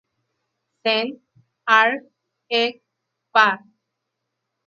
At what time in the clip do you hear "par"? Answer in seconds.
3.33-3.59